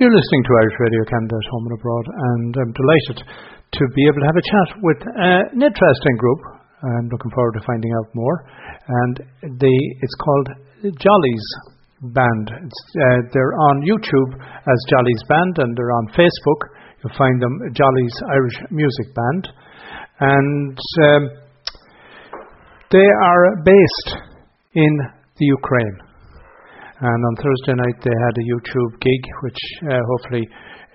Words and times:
You're 0.00 0.16
listening 0.16 0.44
to 0.48 0.56
Irish 0.64 0.80
Radio 0.80 1.04
Canada 1.12 1.36
at 1.36 1.50
home 1.52 1.64
and 1.68 1.76
abroad, 1.76 2.06
and 2.08 2.56
I'm 2.56 2.72
delighted 2.72 3.20
to 3.20 3.82
be 3.92 4.08
able 4.08 4.24
to 4.24 4.28
have 4.32 4.40
a 4.40 4.48
chat 4.48 4.68
with 4.80 4.96
uh, 5.04 5.52
an 5.52 5.60
interesting 5.60 6.16
group. 6.16 6.40
I'm 6.80 7.12
looking 7.12 7.28
forward 7.36 7.52
to 7.60 7.68
finding 7.68 7.92
out 8.00 8.08
more. 8.16 8.48
And 8.88 9.60
they, 9.60 9.76
it's 10.00 10.16
called 10.24 10.48
Jollys 11.04 11.46
Band. 12.16 12.48
Uh, 12.48 13.28
they're 13.28 13.52
on 13.52 13.84
YouTube 13.84 14.40
as 14.40 14.78
Jollys 14.88 15.20
Band, 15.28 15.68
and 15.68 15.76
they're 15.76 15.92
on 15.92 16.08
Facebook. 16.16 16.60
You'll 17.04 17.18
find 17.20 17.36
them 17.36 17.60
Jollys 17.76 18.16
Irish 18.32 18.56
Music 18.72 19.12
Band, 19.12 19.52
and 20.20 20.78
um, 21.12 21.28
they 22.88 23.04
are 23.04 23.52
based 23.68 24.16
in 24.72 24.96
the 25.36 25.44
Ukraine. 25.44 26.09
And 27.00 27.20
on 27.24 27.34
Thursday 27.40 27.76
night 27.80 27.98
they 28.04 28.12
had 28.12 28.36
a 28.36 28.48
YouTube 28.48 28.92
gig, 29.00 29.22
which 29.42 29.60
uh, 29.88 30.00
hopefully 30.04 30.44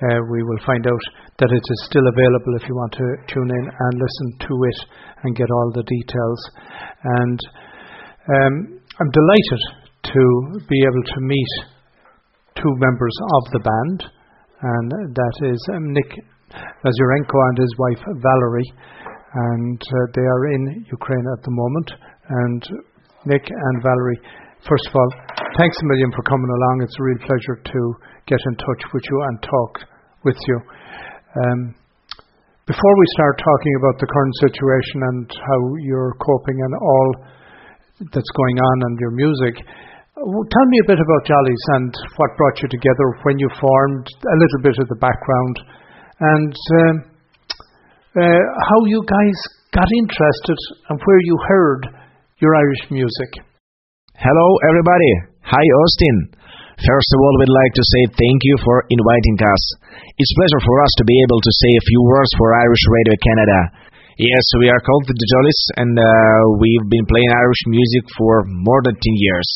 uh, 0.05 0.19
we 0.29 0.43
will 0.43 0.61
find 0.65 0.85
out 0.85 1.05
that 1.39 1.51
it 1.51 1.65
is 1.65 1.87
still 1.89 2.05
available 2.05 2.53
if 2.61 2.67
you 2.69 2.75
want 2.75 2.93
to 2.93 3.07
tune 3.25 3.49
in 3.49 3.65
and 3.65 3.93
listen 3.97 4.27
to 4.45 4.53
it 4.69 4.79
and 5.23 5.35
get 5.35 5.49
all 5.49 5.71
the 5.73 5.83
details. 5.83 6.41
And 7.03 7.39
um, 8.29 8.53
I'm 9.01 9.11
delighted 9.11 9.61
to 10.13 10.23
be 10.69 10.79
able 10.85 11.05
to 11.09 11.19
meet 11.21 11.51
two 12.55 12.73
members 12.77 13.15
of 13.35 13.43
the 13.51 13.63
band, 13.65 13.99
and 14.61 14.91
that 15.09 15.35
is 15.49 15.59
um, 15.73 15.91
Nick 15.91 16.11
Mazurenko 16.85 17.37
and 17.49 17.57
his 17.57 17.73
wife 17.79 18.03
Valerie, 18.21 18.71
and 19.57 19.81
uh, 19.81 20.05
they 20.13 20.21
are 20.21 20.45
in 20.53 20.85
Ukraine 20.91 21.27
at 21.33 21.43
the 21.43 21.51
moment. 21.51 21.91
And 22.29 22.63
Nick 23.25 23.43
and 23.49 23.83
Valerie, 23.83 24.21
first 24.65 24.85
of 24.89 24.93
all, 24.97 25.11
thanks 25.57 25.77
a 25.77 25.85
million 25.85 26.09
for 26.11 26.23
coming 26.25 26.49
along. 26.49 26.75
It's 26.81 26.97
a 26.97 27.03
real 27.05 27.21
pleasure 27.21 27.57
to 27.61 27.79
get 28.25 28.41
in 28.41 28.53
touch 28.57 28.83
with 28.93 29.05
you 29.05 29.17
and 29.29 29.35
talk 29.41 29.71
with 30.25 30.39
you. 30.49 30.57
Um, 31.37 31.59
before 32.65 32.95
we 32.97 33.07
start 33.13 33.37
talking 33.37 33.73
about 33.77 33.95
the 34.01 34.09
current 34.09 34.35
situation 34.41 34.97
and 35.05 35.25
how 35.29 35.59
you're 35.85 36.17
coping 36.17 36.57
and 36.57 36.73
all 36.81 37.09
that's 38.09 38.33
going 38.33 38.57
on 38.57 38.77
and 38.89 38.95
your 38.97 39.13
music, 39.13 39.53
tell 40.17 40.67
me 40.73 40.77
a 40.81 40.89
bit 40.89 40.97
about 40.97 41.29
Jollys 41.29 41.65
and 41.77 41.93
what 42.17 42.33
brought 42.37 42.57
you 42.65 42.69
together 42.73 43.07
when 43.21 43.37
you 43.37 43.49
formed, 43.61 44.07
a 44.09 44.37
little 44.41 44.61
bit 44.65 44.75
of 44.81 44.87
the 44.89 44.97
background, 44.97 45.55
and 46.19 46.53
um, 46.57 46.95
uh, 48.17 48.43
how 48.65 48.79
you 48.89 49.03
guys 49.05 49.37
got 49.69 49.87
interested 50.01 50.57
and 50.89 50.97
where 51.05 51.21
you 51.21 51.37
heard 51.47 51.81
your 52.41 52.55
Irish 52.55 52.89
music. 52.89 53.45
Hello, 54.15 54.47
everybody. 54.71 55.11
Hi, 55.43 55.59
Austin. 55.59 56.31
First 56.79 57.09
of 57.11 57.19
all, 57.19 57.35
we'd 57.35 57.51
like 57.51 57.75
to 57.75 57.83
say 57.83 58.01
thank 58.15 58.39
you 58.47 58.55
for 58.63 58.87
inviting 58.87 59.35
us. 59.43 59.63
It's 60.15 60.31
a 60.31 60.39
pleasure 60.39 60.63
for 60.63 60.77
us 60.87 60.93
to 60.95 61.03
be 61.03 61.19
able 61.19 61.43
to 61.43 61.51
say 61.59 61.71
a 61.75 61.87
few 61.91 61.99
words 61.99 62.31
for 62.39 62.55
Irish 62.55 62.79
Radio 62.95 63.15
Canada. 63.19 63.59
Yes, 64.15 64.45
we 64.63 64.71
are 64.71 64.79
called 64.87 65.03
the 65.11 65.19
Jollys, 65.19 65.61
and 65.83 65.99
uh, 65.99 66.07
we've 66.63 66.87
been 66.87 67.03
playing 67.11 67.27
Irish 67.27 67.59
music 67.67 68.07
for 68.15 68.47
more 68.47 68.79
than 68.87 68.95
10 68.95 69.03
years. 69.19 69.49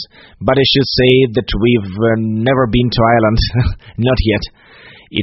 But 0.43 0.59
I 0.59 0.65
should 0.75 0.89
say 0.91 1.13
that 1.39 1.49
we've 1.55 1.91
uh, 1.95 2.19
never 2.19 2.67
been 2.67 2.91
to 2.91 3.02
Ireland. 3.15 3.39
not 4.11 4.19
yet. 4.27 4.43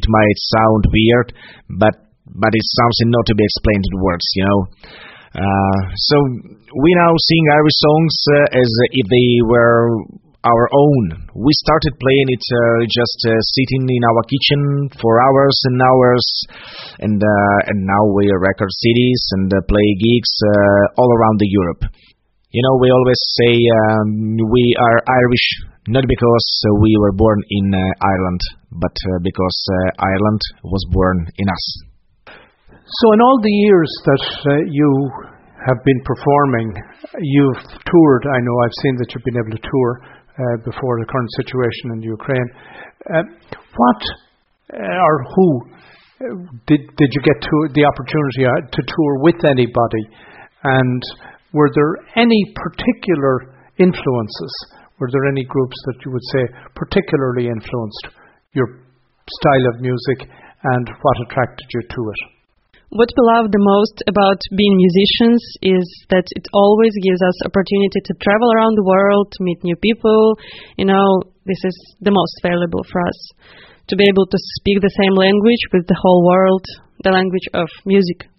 It 0.01 0.05
might 0.09 0.39
sound 0.57 0.89
weird, 0.89 1.37
but 1.77 1.93
but 2.25 2.57
it's 2.57 2.73
something 2.73 3.13
not 3.13 3.29
to 3.29 3.37
be 3.37 3.45
explained 3.45 3.85
in 3.85 4.01
words, 4.01 4.27
you 4.33 4.45
know. 4.49 4.61
Uh, 5.37 5.81
so 5.93 6.17
we 6.65 6.91
now 6.97 7.13
sing 7.13 7.45
Irish 7.61 7.77
songs 7.77 8.17
uh, 8.25 8.57
as 8.57 8.71
if 8.97 9.05
they 9.05 9.31
were 9.45 10.01
our 10.49 10.67
own. 10.73 11.29
We 11.37 11.53
started 11.61 11.93
playing 12.01 12.29
it 12.33 12.45
uh, 12.49 12.89
just 12.89 13.21
uh, 13.29 13.37
sitting 13.53 13.85
in 13.85 14.01
our 14.01 14.23
kitchen 14.25 14.89
for 14.97 15.21
hours 15.21 15.57
and 15.69 15.77
hours, 15.77 16.25
and 17.05 17.21
uh, 17.21 17.59
and 17.69 17.85
now 17.85 18.03
we 18.17 18.33
record 18.33 18.73
CDs 18.81 19.23
and 19.37 19.53
play 19.69 19.89
gigs 20.01 20.33
all 20.97 21.11
around 21.13 21.37
the 21.37 21.53
Europe. 21.53 21.85
You 22.57 22.63
know, 22.65 22.81
we 22.81 22.89
always 22.89 23.21
say 23.37 23.53
um, 23.61 24.41
we 24.41 24.65
are 24.81 24.99
Irish 25.05 25.47
not 25.93 26.09
because 26.09 26.49
we 26.81 26.97
were 26.97 27.13
born 27.13 27.45
in 27.51 27.75
Ireland, 27.77 28.41
but 28.73 28.97
because 29.21 29.59
Ireland 30.01 30.41
was 30.65 30.83
born 30.91 31.29
in 31.37 31.49
us. 31.51 31.96
So, 32.87 33.13
in 33.15 33.19
all 33.19 33.43
the 33.43 33.51
years 33.67 33.91
that 34.07 34.23
you 34.71 34.91
have 35.67 35.83
been 35.83 35.99
performing, 36.07 36.71
you've 37.19 37.63
toured. 37.83 38.23
I 38.31 38.39
know 38.39 38.55
I've 38.63 38.79
seen 38.79 38.95
that 39.03 39.11
you've 39.11 39.27
been 39.27 39.43
able 39.43 39.59
to 39.59 39.65
tour 39.67 39.91
uh, 40.07 40.57
before 40.63 40.95
the 41.03 41.11
current 41.11 41.33
situation 41.35 41.99
in 41.99 42.07
Ukraine. 42.07 42.49
Uh, 43.11 43.27
what 43.75 44.01
uh, 44.71 45.03
or 45.03 45.17
who 45.35 45.49
did 46.71 46.87
did 46.95 47.11
you 47.11 47.23
get 47.27 47.43
to 47.43 47.57
the 47.75 47.83
opportunity 47.91 48.47
to 48.47 48.81
tour 48.87 49.13
with 49.19 49.43
anybody? 49.43 50.05
And 50.63 51.03
were 51.51 51.75
there 51.75 52.07
any 52.15 52.39
particular 52.55 53.51
influences? 53.83 54.55
Were 55.03 55.11
there 55.11 55.27
any 55.27 55.43
groups 55.43 55.75
that 55.91 55.99
you 56.07 56.15
would 56.15 56.27
say 56.31 56.71
particularly 56.79 57.51
influenced 57.51 58.15
your 58.55 58.87
style 59.27 59.67
of 59.75 59.83
music 59.83 60.31
and 60.63 60.87
what 61.03 61.17
attracted 61.27 61.67
you 61.75 61.83
to 61.83 62.03
it? 62.15 62.36
What 62.95 63.11
we 63.11 63.23
love 63.35 63.51
the 63.51 63.59
most 63.59 63.99
about 64.07 64.39
being 64.55 64.79
musicians 64.79 65.43
is 65.59 65.87
that 66.15 66.23
it 66.39 66.47
always 66.55 66.95
gives 67.03 67.19
us 67.19 67.43
opportunity 67.43 67.99
to 67.99 68.15
travel 68.23 68.55
around 68.55 68.79
the 68.79 68.87
world, 68.87 69.27
to 69.35 69.43
meet 69.43 69.59
new 69.67 69.75
people. 69.83 70.39
You 70.79 70.87
know, 70.87 71.27
this 71.43 71.59
is 71.67 71.75
the 71.99 72.15
most 72.15 72.39
valuable 72.47 72.87
for 72.87 73.03
us. 73.03 73.19
To 73.91 73.99
be 73.99 74.07
able 74.07 74.31
to 74.31 74.39
speak 74.63 74.79
the 74.79 74.95
same 75.03 75.19
language 75.19 75.63
with 75.75 75.91
the 75.91 75.99
whole 75.99 76.31
world, 76.31 76.63
the 77.03 77.11
language 77.11 77.51
of 77.59 77.67
music. 77.91 78.31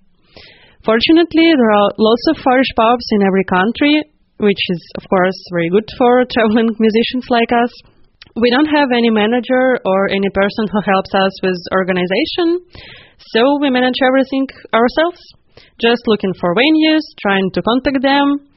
Fortunately, 0.87 1.51
there 1.51 1.73
are 1.75 1.91
lots 1.99 2.23
of 2.31 2.39
Irish 2.47 2.71
pubs 2.79 3.07
in 3.19 3.27
every 3.27 3.43
country, 3.43 3.99
which 4.39 4.63
is, 4.71 4.81
of 4.95 5.03
course, 5.11 5.35
very 5.51 5.67
good 5.67 5.87
for 5.99 6.23
traveling 6.31 6.71
musicians 6.79 7.27
like 7.27 7.51
us. 7.51 7.71
We 8.39 8.47
don't 8.47 8.71
have 8.71 8.95
any 8.95 9.11
manager 9.11 9.83
or 9.83 10.07
any 10.07 10.31
person 10.31 10.71
who 10.71 10.79
helps 10.87 11.11
us 11.11 11.33
with 11.43 11.59
organization. 11.75 12.63
So 13.17 13.57
we 13.61 13.69
manage 13.69 13.97
everything 14.05 14.47
ourselves, 14.73 15.21
just 15.81 16.01
looking 16.05 16.33
for 16.39 16.53
venues, 16.53 17.01
trying 17.19 17.49
to 17.53 17.61
contact 17.61 18.01
them. 18.01 18.47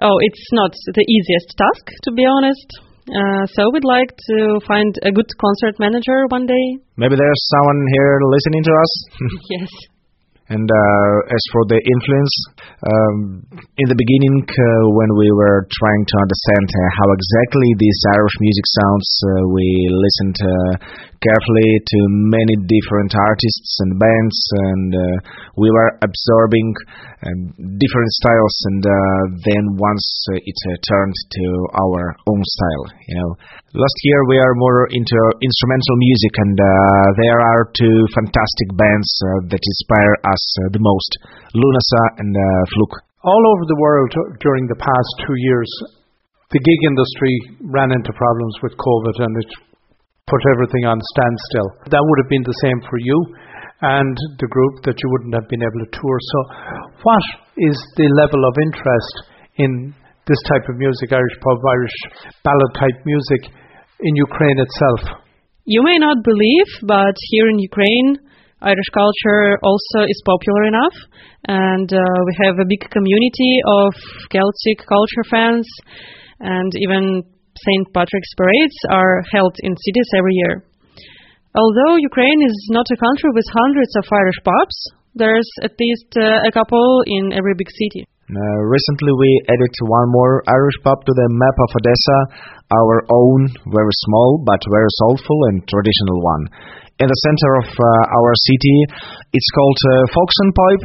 Oh, 0.00 0.16
it's 0.22 0.46
not 0.52 0.72
the 0.72 1.04
easiest 1.06 1.54
task, 1.58 1.84
to 2.04 2.12
be 2.12 2.24
honest. 2.24 2.68
Uh, 3.10 3.44
so 3.58 3.66
we'd 3.74 3.84
like 3.84 4.14
to 4.14 4.60
find 4.66 4.94
a 5.02 5.10
good 5.10 5.26
concert 5.38 5.74
manager 5.82 6.26
one 6.30 6.46
day. 6.46 6.66
Maybe 6.96 7.18
there's 7.18 7.42
someone 7.50 7.80
here 7.98 8.18
listening 8.30 8.62
to 8.62 8.72
us. 8.72 8.92
yes. 9.50 9.70
And 10.52 10.68
uh, 10.68 11.34
as 11.34 11.42
for 11.50 11.62
the 11.66 11.80
influence, 11.80 12.34
um, 12.84 13.16
in 13.78 13.86
the 13.88 13.96
beginning, 13.96 14.44
uh, 14.44 14.82
when 14.94 15.10
we 15.16 15.28
were 15.32 15.64
trying 15.70 16.04
to 16.04 16.16
understand 16.18 16.66
uh, 16.68 16.80
how 16.98 17.08
exactly 17.14 17.68
this 17.78 17.98
Irish 18.14 18.36
music 18.42 18.66
sounds, 18.68 19.08
uh, 19.22 19.30
we 19.54 19.66
listened 19.90 20.38
uh, 20.42 20.72
carefully 21.22 21.70
to 21.78 21.98
many 22.28 22.58
different 22.66 23.14
artists 23.14 23.72
and 23.86 23.96
bands, 23.96 24.38
and 24.68 24.90
uh, 24.90 25.02
we 25.54 25.70
were 25.70 25.90
absorbing 26.02 26.68
um, 27.22 27.40
different 27.78 28.10
styles. 28.18 28.56
And 28.68 28.82
uh, 28.82 29.22
then 29.46 29.64
once 29.78 30.06
it 30.34 30.58
uh, 30.66 30.76
turned 30.82 31.14
to 31.14 31.44
our 31.78 32.02
own 32.26 32.42
style, 32.42 32.86
you 33.06 33.16
know. 33.22 33.30
Last 33.72 33.98
year 34.04 34.20
we 34.28 34.36
are 34.36 34.54
more 34.60 34.84
into 34.92 35.16
instrumental 35.40 35.96
music, 35.96 36.34
and 36.44 36.56
uh, 36.60 37.06
there 37.24 37.40
are 37.40 37.72
two 37.72 37.98
fantastic 38.12 38.68
bands 38.76 39.08
that 39.48 39.62
inspire 39.62 40.14
us 40.28 40.44
the 40.76 40.82
most: 40.82 41.10
Lunasa 41.56 42.04
and 42.20 42.34
Flook. 42.76 42.92
All 43.24 43.42
over 43.54 43.64
the 43.70 43.80
world 43.80 44.12
during 44.42 44.66
the 44.66 44.76
past 44.76 45.10
two 45.24 45.38
years, 45.38 45.70
the 46.52 46.60
gig 46.60 46.80
industry 46.84 47.34
ran 47.72 47.96
into 47.96 48.12
problems 48.12 48.56
with 48.60 48.76
COVID 48.76 49.16
and 49.24 49.32
it 49.40 49.50
put 50.26 50.42
everything 50.54 50.86
on 50.86 50.98
standstill. 51.16 51.68
That 51.90 52.02
would 52.02 52.18
have 52.22 52.30
been 52.30 52.46
the 52.46 52.60
same 52.62 52.78
for 52.86 52.98
you 52.98 53.18
and 53.82 54.14
the 54.38 54.46
group 54.46 54.86
that 54.86 54.94
you 55.02 55.10
wouldn't 55.10 55.34
have 55.34 55.50
been 55.50 55.62
able 55.62 55.82
to 55.82 55.90
tour. 55.90 56.16
So, 56.22 56.38
what 57.02 57.26
is 57.58 57.74
the 57.98 58.06
level 58.14 58.42
of 58.46 58.54
interest 58.62 59.14
in 59.58 59.94
this 60.30 60.38
type 60.46 60.62
of 60.70 60.78
music, 60.78 61.10
Irish 61.10 61.36
pub, 61.42 61.58
Irish 61.66 61.98
ballad 62.46 62.72
type 62.78 62.98
music, 63.02 63.50
in 63.98 64.14
Ukraine 64.16 64.58
itself? 64.62 65.18
You 65.66 65.82
may 65.82 65.98
not 65.98 66.22
believe, 66.22 66.70
but 66.86 67.14
here 67.34 67.50
in 67.50 67.58
Ukraine, 67.58 68.18
Irish 68.62 68.90
culture 68.94 69.58
also 69.62 70.06
is 70.06 70.22
popular 70.22 70.62
enough, 70.70 70.96
and 71.50 71.90
uh, 71.90 71.98
we 71.98 72.32
have 72.46 72.62
a 72.62 72.66
big 72.66 72.86
community 72.90 73.58
of 73.66 73.90
Celtic 74.30 74.86
culture 74.86 75.26
fans, 75.26 75.66
and 76.38 76.70
even 76.78 77.26
St. 77.64 77.86
Patrick's 77.94 78.34
parades 78.36 78.78
are 78.90 79.22
held 79.32 79.54
in 79.62 79.72
cities 79.76 80.10
every 80.18 80.34
year. 80.46 80.64
Although 81.54 82.00
Ukraine 82.00 82.40
is 82.42 82.56
not 82.70 82.88
a 82.88 82.96
country 82.96 83.30
with 83.34 83.44
hundreds 83.52 83.92
of 84.00 84.08
Irish 84.08 84.40
pubs, 84.40 84.78
there's 85.14 85.50
at 85.62 85.76
least 85.76 86.08
uh, 86.16 86.48
a 86.48 86.52
couple 86.52 87.04
in 87.06 87.32
every 87.36 87.52
big 87.54 87.68
city. 87.68 88.08
Uh, 88.32 88.58
recently, 88.64 89.12
we 89.12 89.30
added 89.52 89.72
one 89.84 90.08
more 90.08 90.40
Irish 90.48 90.78
pub 90.80 91.04
to 91.04 91.12
the 91.12 91.28
map 91.28 91.56
of 91.60 91.76
Odessa, 91.76 92.18
our 92.72 93.04
own, 93.12 93.40
very 93.68 93.96
small 94.08 94.40
but 94.40 94.60
very 94.72 94.88
soulful 95.04 95.38
and 95.52 95.60
traditional 95.68 96.18
one. 96.24 96.48
In 96.96 97.08
the 97.12 97.20
center 97.28 97.50
of 97.60 97.68
uh, 97.68 98.16
our 98.16 98.32
city, 98.48 98.78
it's 99.36 99.50
called 99.52 99.80
uh, 99.84 100.16
Pipe. 100.16 100.84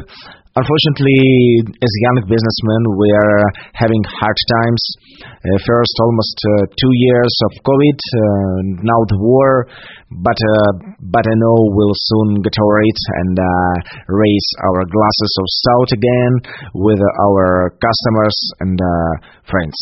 Unfortunately, 0.58 1.62
as 1.70 1.92
young 2.02 2.18
businessmen, 2.26 2.82
we 2.98 3.08
are 3.14 3.42
having 3.78 4.02
hard 4.10 4.38
times. 4.58 4.82
Uh, 5.22 5.54
first, 5.62 5.94
almost 6.02 6.34
uh, 6.34 6.66
two 6.74 6.94
years 6.98 7.30
of 7.46 7.62
COVID, 7.62 7.98
uh, 8.02 8.58
now 8.82 9.00
the 9.06 9.22
war, 9.22 9.70
but 10.10 10.34
uh, 10.34 10.70
but 10.98 11.22
I 11.30 11.34
know 11.38 11.56
we'll 11.78 11.94
soon 11.94 12.42
get 12.42 12.58
over 12.58 12.78
it 12.82 13.00
and 13.22 13.34
uh, 13.38 13.74
raise 14.10 14.48
our 14.66 14.82
glasses 14.82 15.32
of 15.38 15.46
stout 15.46 15.90
again 15.94 16.32
with 16.74 16.98
our 17.06 17.70
customers 17.78 18.36
and 18.58 18.74
uh, 18.74 19.12
friends. 19.46 19.78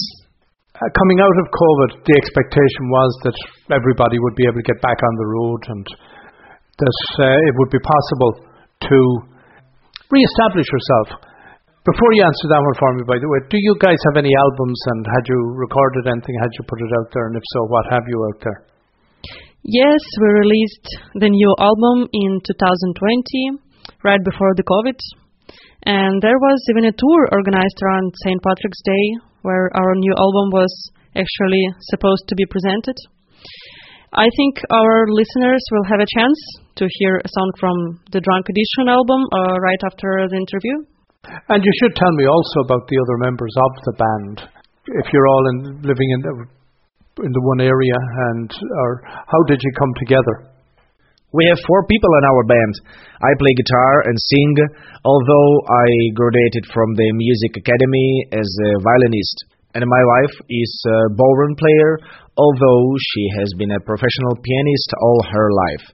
coming 0.76 1.24
out 1.24 1.36
of 1.40 1.46
COVID, 1.56 2.04
the 2.04 2.16
expectation 2.20 2.84
was 2.92 3.10
that 3.24 3.36
everybody 3.72 4.20
would 4.20 4.36
be 4.36 4.44
able 4.44 4.60
to 4.60 4.68
get 4.68 4.84
back 4.84 5.00
on 5.00 5.14
the 5.16 5.28
road 5.40 5.60
and 5.72 5.84
that 6.84 6.96
it 7.48 7.54
would 7.56 7.72
be 7.72 7.80
possible 7.80 8.44
to 8.92 9.00
re-establish 10.10 10.68
yourself. 10.68 11.08
Before 11.86 12.10
you 12.18 12.26
answer 12.26 12.46
that 12.50 12.62
one 12.62 12.76
for 12.82 12.90
me, 12.98 13.02
by 13.06 13.18
the 13.22 13.30
way, 13.30 13.40
do 13.46 13.58
you 13.62 13.74
guys 13.78 13.98
have 14.10 14.18
any 14.18 14.34
albums 14.34 14.80
and 14.90 15.06
had 15.06 15.24
you 15.30 15.38
recorded 15.54 16.10
anything? 16.10 16.34
Had 16.42 16.50
you 16.58 16.66
put 16.66 16.82
it 16.82 16.92
out 16.98 17.08
there? 17.14 17.30
And 17.30 17.38
if 17.38 17.46
so, 17.54 17.62
what 17.70 17.86
have 17.94 18.02
you 18.10 18.18
out 18.26 18.38
there? 18.42 18.58
Yes, 19.62 20.02
we 20.18 20.46
released 20.46 20.86
the 21.14 21.30
new 21.30 21.52
album 21.58 22.10
in 22.10 22.42
2020, 22.42 23.62
right 24.02 24.22
before 24.22 24.54
the 24.58 24.66
COVID. 24.66 24.98
And 25.86 26.18
there 26.22 26.38
was 26.38 26.58
even 26.70 26.90
a 26.90 26.94
tour 26.94 27.20
organized 27.30 27.78
around 27.82 28.10
St. 28.26 28.42
Patrick's 28.42 28.82
Day 28.82 29.06
where 29.46 29.70
our 29.78 29.94
new 29.94 30.14
album 30.18 30.50
was 30.50 30.70
actually 31.14 31.62
supposed 31.94 32.26
to 32.26 32.34
be 32.34 32.46
presented. 32.50 32.98
I 34.14 34.30
think 34.38 34.54
our 34.70 35.10
listeners 35.10 35.62
will 35.74 35.86
have 35.90 35.98
a 35.98 36.06
chance 36.06 36.38
to 36.78 36.86
hear 37.02 37.18
a 37.18 37.28
song 37.28 37.50
from 37.58 37.76
the 38.14 38.22
Drunk 38.22 38.46
Edition 38.46 38.86
album 38.86 39.18
uh, 39.34 39.58
right 39.58 39.82
after 39.82 40.30
the 40.30 40.38
interview. 40.38 40.86
And 41.50 41.58
you 41.58 41.72
should 41.82 41.98
tell 41.98 42.14
me 42.14 42.22
also 42.30 42.62
about 42.62 42.86
the 42.86 43.02
other 43.02 43.18
members 43.18 43.50
of 43.58 43.72
the 43.82 43.94
band. 43.98 44.36
If 45.02 45.10
you're 45.10 45.26
all 45.26 45.44
in, 45.50 45.82
living 45.82 46.10
in 46.14 46.20
the, 46.22 46.34
in 47.26 47.32
the 47.34 47.44
one 47.50 47.58
area, 47.58 47.98
and 48.30 48.46
or 48.46 49.02
how 49.10 49.42
did 49.50 49.58
you 49.58 49.72
come 49.74 49.90
together? 49.98 50.54
We 51.34 51.42
have 51.50 51.58
four 51.66 51.82
people 51.90 52.12
in 52.22 52.24
our 52.30 52.44
band. 52.46 52.74
I 53.18 53.34
play 53.42 53.52
guitar 53.58 54.06
and 54.06 54.14
sing, 54.14 54.54
although 55.02 55.50
I 55.66 56.14
graduated 56.14 56.70
from 56.70 56.94
the 56.94 57.10
music 57.10 57.58
academy 57.58 58.30
as 58.30 58.46
a 58.46 58.70
violinist. 58.86 59.55
And 59.76 59.84
my 59.84 60.04
wife 60.16 60.36
is 60.48 60.72
a 60.88 61.12
bodhrán 61.20 61.52
player, 61.52 62.00
although 62.40 62.96
she 62.96 63.28
has 63.36 63.52
been 63.60 63.76
a 63.76 63.84
professional 63.84 64.40
pianist 64.40 64.88
all 65.04 65.20
her 65.28 65.48
life. 65.52 65.84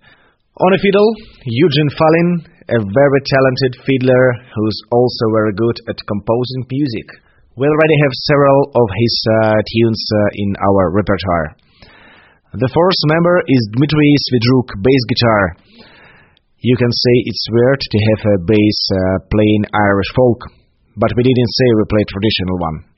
On 0.63 0.71
a 0.71 0.79
fiddle, 0.79 1.11
Eugene 1.43 1.91
Fallin, 1.99 2.47
a 2.71 2.79
very 2.79 3.21
talented 3.27 3.83
fiddler 3.83 4.27
who's 4.55 4.79
also 4.95 5.25
very 5.35 5.51
good 5.59 5.75
at 5.91 5.99
composing 6.07 6.63
music. 6.71 7.27
We 7.59 7.67
already 7.67 7.99
have 8.07 8.25
several 8.31 8.71
of 8.71 8.87
his 9.03 9.15
uh, 9.27 9.59
tunes 9.59 10.03
uh, 10.15 10.41
in 10.47 10.51
our 10.63 10.95
repertoire. 10.95 11.59
The 12.55 12.71
fourth 12.71 13.03
member 13.11 13.43
is 13.51 13.67
Dmitry 13.75 14.15
Svidruk, 14.31 14.79
bass 14.79 15.03
guitar. 15.11 15.43
You 16.63 16.79
can 16.79 16.93
say 16.95 17.15
it's 17.27 17.51
weird 17.51 17.83
to 17.83 17.99
have 18.15 18.23
a 18.31 18.43
bass 18.47 18.79
uh, 18.95 19.27
playing 19.27 19.67
Irish 19.75 20.13
folk, 20.15 20.39
but 20.95 21.11
we 21.19 21.27
didn't 21.27 21.51
say 21.59 21.67
we 21.75 21.91
play 21.91 22.07
traditional 22.07 22.63
one. 22.63 22.92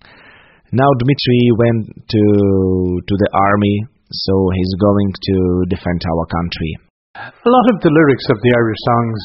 Now 0.75 0.91
Dmitry 0.99 1.43
went 1.55 1.87
to 1.87 2.23
to 2.99 3.15
the 3.15 3.31
army, 3.31 3.77
so 4.11 4.35
he's 4.59 4.75
going 4.83 5.11
to 5.15 5.37
defend 5.71 6.03
our 6.03 6.27
country. 6.27 6.73
A 7.15 7.47
lot 7.47 7.67
of 7.71 7.79
the 7.79 7.95
lyrics 7.95 8.27
of 8.27 8.43
the 8.43 8.53
Irish 8.59 8.83
songs, 8.83 9.19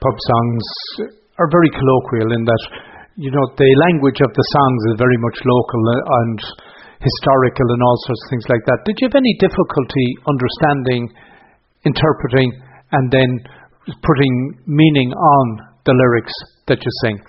pub 0.00 0.16
songs, 0.16 0.64
are 1.36 1.52
very 1.52 1.68
colloquial 1.76 2.32
in 2.32 2.48
that, 2.48 2.62
you 3.20 3.28
know, 3.28 3.44
the 3.52 3.68
language 3.84 4.16
of 4.24 4.32
the 4.32 4.46
songs 4.48 4.80
is 4.88 5.04
very 5.04 5.20
much 5.20 5.36
local 5.44 5.82
uh, 5.92 6.20
and 6.24 6.38
historical 7.04 7.68
and 7.68 7.82
all 7.84 7.98
sorts 8.08 8.22
of 8.24 8.28
things 8.32 8.46
like 8.48 8.64
that. 8.64 8.80
Did 8.88 8.96
you 8.96 9.12
have 9.12 9.20
any 9.20 9.36
difficulty 9.36 10.08
understanding, 10.24 11.12
interpreting, 11.84 12.48
and 12.96 13.12
then 13.12 13.28
putting 13.92 14.34
meaning 14.64 15.12
on 15.12 15.44
the 15.84 15.92
lyrics 15.92 16.32
that 16.64 16.80
you 16.80 16.92
sing? 17.04 17.20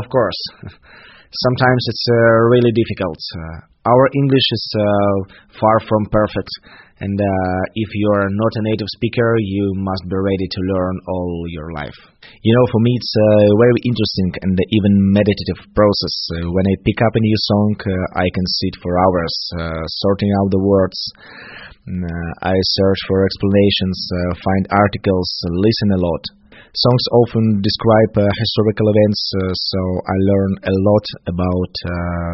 Of 0.00 0.08
course. 0.08 0.40
Sometimes 1.30 1.82
it's 1.88 2.06
uh, 2.08 2.16
really 2.52 2.72
difficult. 2.72 3.20
Uh, 3.36 3.56
our 3.88 4.04
English 4.16 4.48
is 4.52 4.64
uh, 4.76 5.16
far 5.60 5.80
from 5.88 6.06
perfect 6.10 6.50
and 6.98 7.14
uh, 7.14 7.62
if 7.78 7.90
you 7.94 8.06
are 8.10 8.26
not 8.26 8.52
a 8.58 8.66
native 8.74 8.90
speaker, 8.90 9.38
you 9.38 9.70
must 9.78 10.02
be 10.10 10.18
ready 10.18 10.48
to 10.50 10.60
learn 10.74 10.96
all 11.06 11.46
your 11.46 11.70
life. 11.70 11.94
You 12.42 12.52
know, 12.58 12.66
for 12.74 12.80
me, 12.82 12.90
it's 12.98 13.14
a 13.14 13.54
very 13.54 13.80
interesting 13.86 14.30
and 14.42 14.58
even 14.58 15.14
meditative 15.14 15.62
process. 15.78 16.14
Uh, 16.34 16.50
when 16.50 16.66
I 16.66 16.74
pick 16.82 16.98
up 16.98 17.14
a 17.14 17.22
new 17.22 17.38
song, 17.38 17.78
uh, 17.86 18.18
I 18.18 18.26
can 18.34 18.46
sit 18.50 18.74
for 18.82 18.98
hours 18.98 19.34
uh, 19.62 19.84
sorting 20.02 20.30
out 20.42 20.50
the 20.50 20.62
words. 20.62 20.98
Mm, 21.86 22.02
uh, 22.02 22.50
I 22.50 22.54
search 22.58 23.00
for 23.06 23.22
explanations, 23.22 23.98
uh, 24.10 24.34
find 24.42 24.64
articles, 24.74 25.28
listen 25.54 25.94
a 25.94 26.02
lot. 26.02 26.22
Songs 26.74 27.04
often 27.24 27.62
describe 27.64 28.12
historical 28.16 28.88
events, 28.92 29.20
so 29.56 29.80
I 30.04 30.16
learn 30.20 30.52
a 30.68 30.74
lot 30.74 31.06
about 31.32 31.74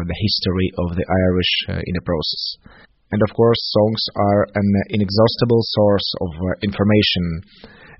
the 0.07 0.17
history 0.19 0.69
of 0.79 0.95
the 0.95 1.05
Irish 1.07 1.83
in 1.87 1.93
the 1.95 2.03
process. 2.03 2.75
And 3.11 3.21
of 3.21 3.31
course, 3.37 3.61
songs 3.71 4.01
are 4.17 4.43
an 4.55 4.69
inexhaustible 4.89 5.61
source 5.61 6.07
of 6.19 6.31
uh, 6.35 6.47
information 6.67 7.25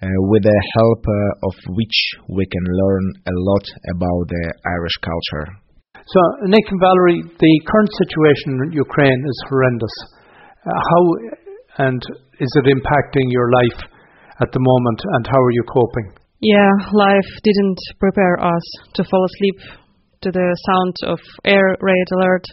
uh, 0.02 0.12
with 0.28 0.44
the 0.44 0.60
help 0.76 1.02
uh, 1.08 1.48
of 1.48 1.56
which 1.78 1.98
we 2.28 2.46
can 2.52 2.66
learn 2.68 3.06
a 3.30 3.36
lot 3.48 3.66
about 3.96 4.24
the 4.28 4.46
Irish 4.76 4.98
culture. 5.00 5.46
So, 5.96 6.20
Nick 6.52 6.68
and 6.68 6.82
Valerie, 6.82 7.22
the 7.38 7.54
current 7.70 7.92
situation 7.96 8.60
in 8.66 8.72
Ukraine 8.74 9.22
is 9.24 9.40
horrendous. 9.48 9.96
Uh, 10.66 10.74
how 10.74 11.04
and 11.88 12.02
is 12.42 12.52
it 12.60 12.66
impacting 12.66 13.30
your 13.30 13.50
life 13.64 13.88
at 14.42 14.52
the 14.52 14.60
moment, 14.60 15.00
and 15.16 15.28
how 15.28 15.40
are 15.40 15.56
you 15.56 15.64
coping? 15.70 16.25
Yeah, 16.42 16.70
life 16.92 17.32
didn't 17.44 17.80
prepare 17.98 18.38
us 18.44 18.64
to 18.96 19.06
fall 19.06 19.26
asleep 19.26 19.56
to 20.22 20.32
the 20.32 20.58
sound 20.68 21.14
of 21.14 21.20
air 21.46 21.78
raid 21.80 22.08
alert 22.12 22.44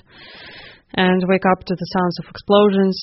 and 0.95 1.25
wake 1.27 1.43
up 1.51 1.65
to 1.65 1.75
the 1.75 1.87
sounds 1.99 2.17
of 2.21 2.31
explosions. 2.31 2.97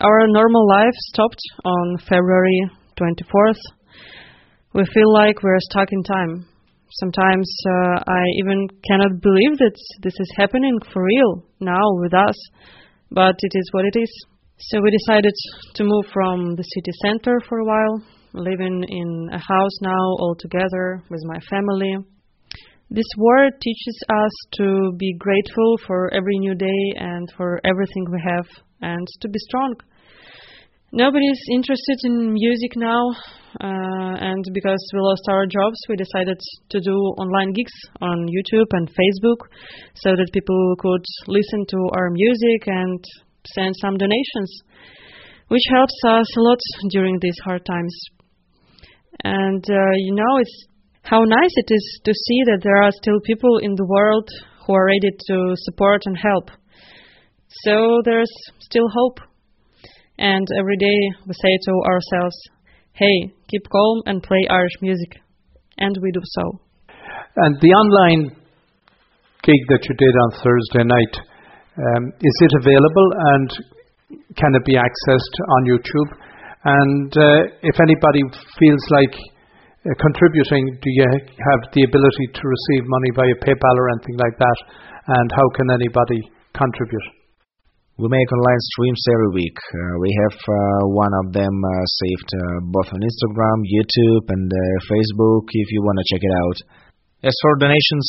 Our 0.00 0.26
normal 0.28 0.66
life 0.68 0.94
stopped 1.12 1.40
on 1.64 1.98
February 2.08 2.62
24th. 2.98 3.60
We 4.72 4.84
feel 4.94 5.12
like 5.12 5.42
we're 5.42 5.60
stuck 5.70 5.88
in 5.92 6.02
time. 6.02 6.46
Sometimes 6.92 7.50
uh, 7.68 8.00
I 8.08 8.22
even 8.40 8.68
cannot 8.88 9.20
believe 9.20 9.58
that 9.58 9.76
this 10.02 10.14
is 10.18 10.32
happening 10.38 10.78
for 10.94 11.04
real 11.04 11.44
now 11.60 11.84
with 12.00 12.14
us, 12.14 12.36
but 13.10 13.36
it 13.38 13.52
is 13.52 13.68
what 13.72 13.84
it 13.84 13.98
is. 14.00 14.10
So 14.58 14.80
we 14.80 14.90
decided 14.90 15.34
to 15.74 15.84
move 15.84 16.06
from 16.10 16.56
the 16.56 16.62
city 16.62 16.92
center 17.04 17.38
for 17.46 17.58
a 17.58 17.64
while, 17.66 18.02
living 18.36 18.84
in 18.88 19.28
a 19.32 19.38
house 19.38 19.76
now 19.80 20.04
all 20.20 20.36
together 20.38 21.02
with 21.10 21.22
my 21.24 21.40
family. 21.50 21.96
This 22.90 23.06
war 23.16 23.50
teaches 23.60 24.02
us 24.08 24.32
to 24.58 24.92
be 24.96 25.16
grateful 25.18 25.76
for 25.86 26.12
every 26.14 26.38
new 26.38 26.54
day 26.54 26.94
and 26.96 27.26
for 27.36 27.60
everything 27.64 28.06
we 28.12 28.22
have 28.24 28.46
and 28.80 29.06
to 29.22 29.28
be 29.28 29.38
strong. 29.48 29.74
Nobody 30.92 31.26
is 31.26 31.42
interested 31.52 31.98
in 32.04 32.32
music 32.32 32.76
now, 32.76 33.10
uh, 33.60 34.14
and 34.22 34.44
because 34.54 34.78
we 34.94 35.00
lost 35.00 35.26
our 35.28 35.44
jobs, 35.46 35.76
we 35.88 35.96
decided 35.96 36.38
to 36.70 36.80
do 36.80 36.94
online 37.18 37.52
gigs 37.52 37.72
on 38.00 38.28
YouTube 38.28 38.70
and 38.70 38.88
Facebook 38.88 39.50
so 39.96 40.10
that 40.14 40.30
people 40.32 40.76
could 40.78 41.04
listen 41.26 41.66
to 41.68 41.78
our 41.98 42.10
music 42.10 42.68
and 42.68 43.04
send 43.54 43.74
some 43.80 43.98
donations, 43.98 44.62
which 45.48 45.66
helps 45.70 46.00
us 46.06 46.36
a 46.36 46.40
lot 46.40 46.60
during 46.90 47.18
these 47.20 47.38
hard 47.44 47.66
times. 47.66 47.94
And 49.24 49.64
uh, 49.68 49.92
you 49.96 50.14
know, 50.14 50.38
it's 50.40 50.66
how 51.02 51.22
nice 51.22 51.54
it 51.54 51.70
is 51.70 52.00
to 52.04 52.12
see 52.12 52.40
that 52.46 52.60
there 52.62 52.82
are 52.82 52.90
still 52.90 53.20
people 53.24 53.58
in 53.62 53.74
the 53.74 53.86
world 53.86 54.28
who 54.66 54.74
are 54.74 54.86
ready 54.86 55.10
to 55.28 55.54
support 55.54 56.02
and 56.04 56.16
help. 56.18 56.50
So 57.62 58.02
there's 58.04 58.32
still 58.58 58.88
hope. 58.92 59.20
And 60.18 60.46
every 60.58 60.76
day 60.76 60.98
we 61.26 61.34
say 61.34 61.58
to 61.66 61.72
ourselves, 61.86 62.36
hey, 62.92 63.32
keep 63.48 63.62
calm 63.70 64.02
and 64.06 64.22
play 64.22 64.46
Irish 64.50 64.76
music. 64.80 65.20
And 65.78 65.96
we 66.02 66.10
do 66.10 66.20
so. 66.24 66.60
And 67.36 67.54
the 67.60 67.68
online 67.68 68.34
gig 69.44 69.62
that 69.68 69.84
you 69.86 69.94
did 69.94 70.14
on 70.24 70.30
Thursday 70.42 70.84
night, 70.88 71.14
um, 71.76 72.12
is 72.18 72.36
it 72.42 72.52
available 72.58 73.08
and 73.36 73.50
can 74.36 74.54
it 74.54 74.64
be 74.64 74.74
accessed 74.74 75.34
on 75.48 75.64
YouTube? 75.68 76.10
And 76.66 77.10
uh, 77.14 77.46
if 77.62 77.78
anybody 77.78 78.26
feels 78.58 78.84
like 78.90 79.14
uh, 79.14 79.94
contributing, 80.02 80.74
do 80.82 80.88
you 80.90 81.06
have 81.06 81.60
the 81.70 81.86
ability 81.86 82.26
to 82.34 82.42
receive 82.42 82.82
money 82.90 83.10
via 83.14 83.36
PayPal 83.38 83.76
or 83.78 83.86
anything 83.94 84.18
like 84.18 84.34
that? 84.34 84.58
And 85.06 85.30
how 85.30 85.46
can 85.54 85.70
anybody 85.70 86.26
contribute? 86.58 87.06
We 88.02 88.10
make 88.10 88.28
online 88.28 88.62
streams 88.74 88.98
every 89.14 89.46
week. 89.46 89.56
Uh, 89.56 89.94
we 90.02 90.10
have 90.26 90.36
uh, 90.36 90.82
one 90.90 91.14
of 91.22 91.32
them 91.32 91.54
uh, 91.54 91.70
saved 92.02 92.30
uh, 92.34 92.58
both 92.74 92.90
on 92.90 92.98
Instagram, 92.98 93.58
YouTube, 93.62 94.26
and 94.26 94.50
Facebook 94.90 95.46
if 95.48 95.70
you 95.70 95.80
want 95.86 96.02
to 96.02 96.08
check 96.10 96.20
it 96.20 96.34
out. 96.34 96.58
As 97.24 97.32
for 97.40 97.56
donations, 97.62 98.06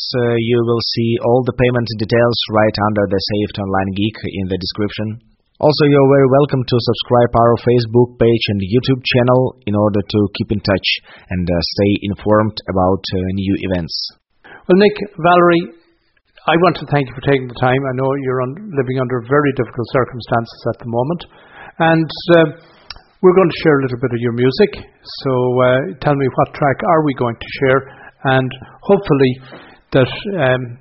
you 0.49 0.59
will 0.65 0.83
see 0.97 1.09
all 1.23 1.45
the 1.45 1.55
payment 1.55 1.87
details 2.01 2.37
right 2.51 2.77
under 2.89 3.05
the 3.07 3.21
Saved 3.21 3.55
Online 3.61 3.91
Geek 3.95 4.17
in 4.27 4.45
the 4.49 4.59
description. 4.59 5.36
Also, 5.57 5.89
you're 5.89 6.13
very 6.13 6.29
welcome 6.37 6.61
to 6.61 6.77
subscribe 6.85 7.33
our 7.33 7.57
Facebook 7.65 8.13
page 8.21 8.45
and 8.53 8.61
YouTube 8.61 9.01
channel 9.01 9.57
in 9.65 9.73
order 9.73 10.05
to 10.05 10.19
keep 10.37 10.53
in 10.53 10.61
touch 10.61 10.87
and 11.33 11.49
uh, 11.49 11.57
stay 11.73 11.97
informed 12.13 12.53
about 12.69 13.01
uh, 13.01 13.17
new 13.33 13.55
events. 13.65 13.89
Well, 14.45 14.77
Nick, 14.77 14.93
Valerie, 15.17 15.73
I 16.45 16.61
want 16.61 16.77
to 16.77 16.85
thank 16.93 17.09
you 17.09 17.15
for 17.17 17.25
taking 17.25 17.49
the 17.49 17.57
time. 17.57 17.81
I 17.89 17.97
know 17.97 18.05
you're 18.21 18.45
living 18.69 19.01
under 19.01 19.25
very 19.25 19.49
difficult 19.57 19.89
circumstances 19.97 20.61
at 20.69 20.77
the 20.77 20.93
moment, 20.93 21.21
and 21.81 22.09
uh, 22.37 22.61
we're 23.25 23.33
going 23.33 23.49
to 23.49 23.61
share 23.65 23.81
a 23.81 23.83
little 23.89 23.97
bit 23.97 24.13
of 24.13 24.21
your 24.21 24.37
music. 24.37 24.71
So, 25.25 25.33
uh, 25.57 25.97
tell 26.05 26.13
me 26.13 26.27
what 26.37 26.53
track 26.53 26.85
are 26.85 27.01
we 27.01 27.17
going 27.17 27.33
to 27.33 27.49
share, 27.65 27.81
and 28.37 28.49
hopefully 28.85 29.33
that 29.97 30.13
um, 30.37 30.77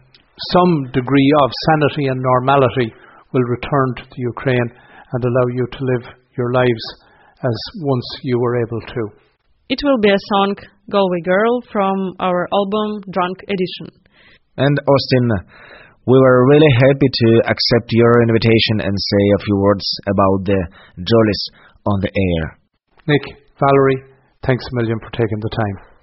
some 0.53 0.93
degree 0.93 1.33
of 1.41 1.49
sanity 1.65 2.13
and 2.13 2.21
normality 2.21 2.93
will 3.37 3.53
return 3.53 3.89
to 4.01 4.05
the 4.09 4.23
Ukraine 4.33 4.71
and 5.13 5.21
allow 5.21 5.47
you 5.53 5.65
to 5.69 5.81
live 5.93 6.05
your 6.39 6.51
lives 6.53 6.85
as 7.45 7.59
once 7.85 8.09
you 8.23 8.41
were 8.41 8.57
able 8.65 8.81
to. 8.81 9.03
It 9.69 9.81
will 9.85 10.01
be 10.01 10.09
a 10.09 10.27
song, 10.33 10.57
Galway 10.89 11.21
Girl, 11.21 11.61
from 11.73 12.17
our 12.19 12.49
album 12.49 13.05
Drunk 13.13 13.37
Edition. 13.45 13.93
And 14.57 14.77
Austin, 14.89 15.29
we 16.07 16.17
were 16.17 16.49
really 16.49 16.73
happy 16.81 17.09
to 17.13 17.29
accept 17.45 17.93
your 17.93 18.23
invitation 18.23 18.81
and 18.89 18.95
say 18.95 19.25
a 19.37 19.43
few 19.45 19.57
words 19.61 19.85
about 20.07 20.39
the 20.49 20.61
Jollys 20.97 21.43
on 21.85 22.01
the 22.01 22.13
air. 22.15 22.59
Nick, 23.07 23.25
Valerie, 23.61 24.17
thanks 24.47 24.65
a 24.65 24.77
million 24.77 24.99
for 25.01 25.11
taking 25.11 25.41
the 25.41 25.51
time. 25.51 25.96